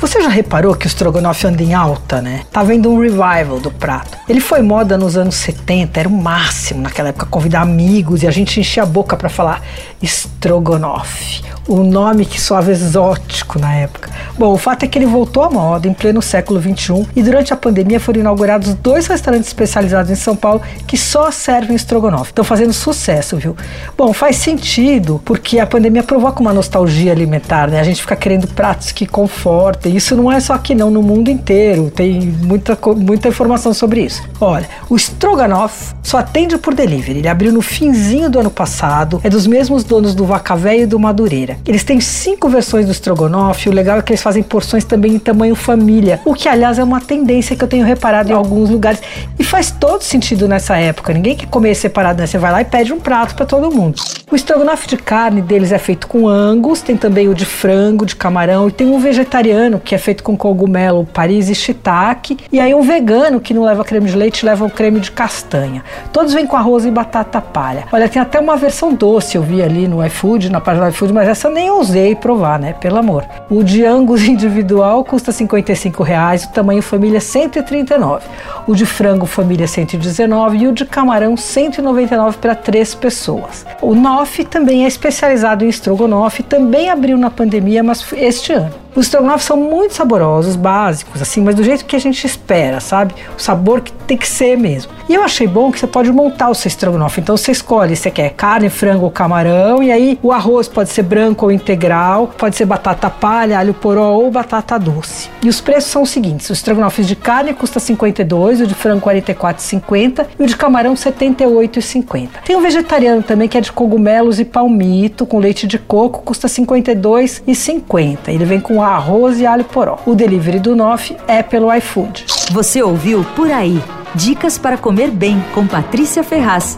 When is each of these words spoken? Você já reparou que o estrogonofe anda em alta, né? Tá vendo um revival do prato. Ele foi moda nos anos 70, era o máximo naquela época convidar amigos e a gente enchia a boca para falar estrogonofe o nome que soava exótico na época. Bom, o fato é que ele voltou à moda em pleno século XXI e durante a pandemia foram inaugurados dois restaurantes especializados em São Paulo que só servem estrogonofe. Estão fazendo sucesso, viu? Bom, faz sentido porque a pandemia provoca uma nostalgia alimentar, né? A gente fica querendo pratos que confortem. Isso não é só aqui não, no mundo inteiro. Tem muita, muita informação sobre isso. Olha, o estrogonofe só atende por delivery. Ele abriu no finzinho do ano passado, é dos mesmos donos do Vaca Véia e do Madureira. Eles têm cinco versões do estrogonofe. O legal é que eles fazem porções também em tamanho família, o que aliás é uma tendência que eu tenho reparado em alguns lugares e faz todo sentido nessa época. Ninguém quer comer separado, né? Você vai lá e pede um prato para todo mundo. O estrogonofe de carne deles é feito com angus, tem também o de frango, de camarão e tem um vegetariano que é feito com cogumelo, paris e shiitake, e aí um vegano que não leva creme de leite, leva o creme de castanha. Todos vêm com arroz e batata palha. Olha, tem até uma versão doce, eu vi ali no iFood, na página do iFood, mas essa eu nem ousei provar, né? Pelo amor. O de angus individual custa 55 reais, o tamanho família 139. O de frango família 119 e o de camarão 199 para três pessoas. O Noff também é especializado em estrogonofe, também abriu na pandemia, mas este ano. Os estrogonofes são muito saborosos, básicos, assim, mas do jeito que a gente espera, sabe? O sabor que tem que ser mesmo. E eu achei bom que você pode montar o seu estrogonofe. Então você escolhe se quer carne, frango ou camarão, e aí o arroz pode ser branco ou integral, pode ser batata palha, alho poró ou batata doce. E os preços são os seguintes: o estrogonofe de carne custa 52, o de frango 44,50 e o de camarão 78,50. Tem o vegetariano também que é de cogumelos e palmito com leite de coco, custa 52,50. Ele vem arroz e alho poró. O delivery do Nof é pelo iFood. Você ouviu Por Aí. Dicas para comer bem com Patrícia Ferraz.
Você 0.00 0.22
já 0.22 0.30
reparou 0.30 0.74
que 0.74 0.86
o 0.86 0.88
estrogonofe 0.88 1.46
anda 1.46 1.62
em 1.62 1.74
alta, 1.74 2.22
né? 2.22 2.40
Tá 2.50 2.62
vendo 2.62 2.90
um 2.90 2.98
revival 2.98 3.60
do 3.60 3.70
prato. 3.70 4.16
Ele 4.26 4.40
foi 4.40 4.62
moda 4.62 4.96
nos 4.96 5.14
anos 5.14 5.34
70, 5.34 6.00
era 6.00 6.08
o 6.08 6.12
máximo 6.12 6.80
naquela 6.80 7.10
época 7.10 7.26
convidar 7.26 7.60
amigos 7.60 8.22
e 8.22 8.26
a 8.26 8.30
gente 8.30 8.58
enchia 8.58 8.82
a 8.82 8.86
boca 8.86 9.14
para 9.14 9.28
falar 9.28 9.60
estrogonofe 10.00 11.42
o 11.70 11.84
nome 11.84 12.26
que 12.26 12.40
soava 12.40 12.72
exótico 12.72 13.56
na 13.56 13.72
época. 13.72 14.10
Bom, 14.36 14.52
o 14.52 14.58
fato 14.58 14.84
é 14.84 14.88
que 14.88 14.98
ele 14.98 15.06
voltou 15.06 15.44
à 15.44 15.50
moda 15.50 15.86
em 15.86 15.92
pleno 15.92 16.20
século 16.20 16.60
XXI 16.60 17.06
e 17.14 17.22
durante 17.22 17.52
a 17.52 17.56
pandemia 17.56 18.00
foram 18.00 18.20
inaugurados 18.20 18.74
dois 18.74 19.06
restaurantes 19.06 19.48
especializados 19.48 20.10
em 20.10 20.16
São 20.16 20.34
Paulo 20.34 20.60
que 20.84 20.96
só 20.96 21.30
servem 21.30 21.76
estrogonofe. 21.76 22.32
Estão 22.32 22.44
fazendo 22.44 22.72
sucesso, 22.72 23.36
viu? 23.36 23.56
Bom, 23.96 24.12
faz 24.12 24.36
sentido 24.36 25.20
porque 25.24 25.60
a 25.60 25.66
pandemia 25.66 26.02
provoca 26.02 26.40
uma 26.40 26.52
nostalgia 26.52 27.12
alimentar, 27.12 27.70
né? 27.70 27.78
A 27.78 27.84
gente 27.84 28.00
fica 28.00 28.16
querendo 28.16 28.48
pratos 28.48 28.90
que 28.90 29.06
confortem. 29.06 29.89
Isso 29.96 30.16
não 30.16 30.30
é 30.30 30.40
só 30.40 30.54
aqui 30.54 30.74
não, 30.74 30.90
no 30.90 31.02
mundo 31.02 31.30
inteiro. 31.30 31.90
Tem 31.90 32.20
muita, 32.20 32.78
muita 32.96 33.28
informação 33.28 33.72
sobre 33.72 34.02
isso. 34.02 34.22
Olha, 34.40 34.68
o 34.88 34.96
estrogonofe 34.96 35.94
só 36.02 36.18
atende 36.18 36.58
por 36.58 36.74
delivery. 36.74 37.20
Ele 37.20 37.28
abriu 37.28 37.52
no 37.52 37.62
finzinho 37.62 38.30
do 38.30 38.40
ano 38.40 38.50
passado, 38.50 39.20
é 39.22 39.30
dos 39.30 39.46
mesmos 39.46 39.84
donos 39.84 40.14
do 40.14 40.24
Vaca 40.24 40.56
Véia 40.56 40.82
e 40.82 40.86
do 40.86 40.98
Madureira. 40.98 41.58
Eles 41.66 41.84
têm 41.84 42.00
cinco 42.00 42.48
versões 42.48 42.86
do 42.86 42.92
estrogonofe. 42.92 43.68
O 43.68 43.72
legal 43.72 43.98
é 43.98 44.02
que 44.02 44.12
eles 44.12 44.22
fazem 44.22 44.42
porções 44.42 44.84
também 44.84 45.14
em 45.14 45.18
tamanho 45.18 45.54
família, 45.54 46.20
o 46.24 46.34
que 46.34 46.48
aliás 46.48 46.78
é 46.78 46.84
uma 46.84 47.00
tendência 47.00 47.54
que 47.54 47.62
eu 47.62 47.68
tenho 47.68 47.84
reparado 47.84 48.30
em 48.30 48.34
alguns 48.34 48.70
lugares 48.70 49.00
e 49.38 49.44
faz 49.44 49.70
todo 49.70 50.02
sentido 50.02 50.48
nessa 50.48 50.76
época. 50.76 51.12
Ninguém 51.12 51.36
quer 51.36 51.46
comer 51.46 51.74
separado, 51.74 52.20
né? 52.20 52.26
Você 52.26 52.38
vai 52.38 52.50
lá 52.50 52.60
e 52.60 52.64
pede 52.64 52.92
um 52.92 52.98
prato 52.98 53.34
para 53.34 53.46
todo 53.46 53.70
mundo. 53.70 54.00
O 54.30 54.36
estrogonofe 54.36 54.88
de 54.88 54.96
carne 54.96 55.42
deles 55.42 55.72
é 55.72 55.78
feito 55.78 56.06
com 56.06 56.28
angus, 56.28 56.80
tem 56.80 56.96
também 56.96 57.28
o 57.28 57.34
de 57.34 57.44
frango, 57.44 58.06
de 58.06 58.16
camarão 58.16 58.68
e 58.68 58.72
tem 58.72 58.86
um 58.86 58.98
vegetariano 58.98 59.79
que 59.80 59.94
é 59.94 59.98
feito 59.98 60.22
com 60.22 60.36
cogumelo, 60.36 61.06
paris 61.06 61.48
e 61.48 61.54
shiitake, 61.54 62.38
e 62.52 62.60
aí 62.60 62.74
um 62.74 62.82
vegano 62.82 63.40
que 63.40 63.54
não 63.54 63.64
leva 63.64 63.84
creme 63.84 64.08
de 64.08 64.16
leite, 64.16 64.44
leva 64.44 64.64
o 64.64 64.70
creme 64.70 65.00
de 65.00 65.10
castanha. 65.10 65.82
Todos 66.12 66.32
vêm 66.32 66.46
com 66.46 66.56
arroz 66.56 66.84
e 66.84 66.90
batata 66.90 67.40
palha. 67.40 67.84
Olha, 67.92 68.08
tem 68.08 68.20
até 68.20 68.38
uma 68.38 68.56
versão 68.56 68.94
doce, 68.94 69.36
eu 69.36 69.42
vi 69.42 69.62
ali 69.62 69.88
no 69.88 70.04
iFood, 70.06 70.50
na 70.50 70.60
página 70.60 70.86
do 70.86 70.90
iFood, 70.90 71.12
mas 71.12 71.28
essa 71.28 71.48
eu 71.48 71.52
nem 71.52 71.70
ousei 71.70 72.14
provar, 72.14 72.58
né? 72.58 72.74
Pelo 72.74 72.98
amor. 72.98 73.24
O 73.48 73.62
de 73.62 73.84
angus 73.84 74.22
individual 74.28 75.04
custa 75.04 75.32
55 75.32 76.02
reais, 76.02 76.44
o 76.44 76.52
tamanho 76.52 76.82
família 76.82 77.20
139. 77.20 78.24
O 78.66 78.74
de 78.74 78.86
frango 78.86 79.26
família 79.26 79.66
119 79.66 80.58
e 80.58 80.68
o 80.68 80.72
de 80.72 80.84
camarão 80.84 81.36
199 81.36 82.38
para 82.38 82.54
três 82.54 82.94
pessoas. 82.94 83.66
O 83.80 83.94
Noff 83.94 84.44
também 84.44 84.84
é 84.84 84.88
especializado 84.88 85.64
em 85.64 85.68
estrogonofe, 85.68 86.42
também 86.42 86.90
abriu 86.90 87.16
na 87.16 87.30
pandemia, 87.30 87.82
mas 87.82 88.04
este 88.12 88.52
ano. 88.52 88.70
Os 88.94 89.06
estrogonofes 89.06 89.46
são 89.46 89.56
muito 89.56 89.94
saborosos, 89.94 90.56
básicos, 90.56 91.22
assim, 91.22 91.40
mas 91.40 91.54
do 91.54 91.62
jeito 91.62 91.84
que 91.84 91.96
a 91.96 92.00
gente 92.00 92.26
espera, 92.26 92.80
sabe? 92.80 93.14
O 93.36 93.40
sabor 93.40 93.80
que 93.80 93.92
tem 93.92 94.16
que 94.16 94.26
ser 94.26 94.56
mesmo. 94.56 94.92
E 95.08 95.14
eu 95.14 95.22
achei 95.22 95.46
bom 95.46 95.70
que 95.70 95.78
você 95.78 95.86
pode 95.86 96.12
montar 96.12 96.50
o 96.50 96.54
seu 96.54 96.68
estrogonofe. 96.68 97.20
Então 97.20 97.36
você 97.36 97.52
escolhe 97.52 97.96
se 97.96 98.10
quer 98.10 98.30
carne, 98.30 98.68
frango 98.68 99.04
ou 99.04 99.10
camarão, 99.10 99.82
e 99.82 99.90
aí 99.90 100.18
o 100.22 100.32
arroz 100.32 100.68
pode 100.68 100.90
ser 100.90 101.02
branco 101.02 101.46
ou 101.46 101.52
integral, 101.52 102.28
pode 102.38 102.56
ser 102.56 102.64
batata 102.64 103.10
palha, 103.10 103.58
alho 103.58 103.74
poró 103.74 104.12
ou 104.12 104.30
batata 104.30 104.78
doce. 104.78 105.28
E 105.42 105.48
os 105.48 105.60
preços 105.60 105.90
são 105.90 106.02
os 106.02 106.10
seguintes: 106.10 106.48
o 106.50 106.52
estrogonofe 106.52 107.02
de 107.02 107.16
carne 107.16 107.54
custa 107.54 107.80
52, 107.80 108.60
o 108.60 108.66
de 108.66 108.74
frango 108.74 109.04
44,50 109.06 110.26
e 110.38 110.42
o 110.42 110.46
de 110.46 110.56
camarão 110.56 110.94
78,50. 110.94 112.28
Tem 112.44 112.56
o 112.56 112.60
vegetariano 112.60 113.22
também 113.22 113.48
que 113.48 113.58
é 113.58 113.60
de 113.60 113.72
cogumelos 113.72 114.38
e 114.38 114.44
palmito 114.44 115.26
com 115.26 115.38
leite 115.38 115.66
de 115.66 115.78
coco, 115.78 116.22
custa 116.22 116.48
52,50. 116.48 118.28
Ele 118.28 118.44
vem 118.44 118.60
arroz 118.88 119.40
e 119.40 119.46
alho 119.46 119.64
poró. 119.64 119.98
O 120.06 120.14
delivery 120.14 120.58
do 120.58 120.74
Nof 120.74 121.16
é 121.26 121.42
pelo 121.42 121.72
iFood. 121.74 122.26
Você 122.52 122.82
ouviu 122.82 123.24
Por 123.36 123.50
Aí. 123.50 123.82
Dicas 124.14 124.58
para 124.58 124.76
comer 124.76 125.10
bem 125.10 125.42
com 125.54 125.66
Patrícia 125.66 126.22
Ferraz. 126.22 126.76